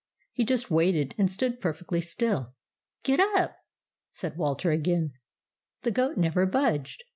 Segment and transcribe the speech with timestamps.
[0.33, 2.55] He just waited, and stood perfectly still."
[3.03, 3.55] Get up!"
[4.09, 5.13] said Walter again.
[5.83, 7.03] The goat never budged.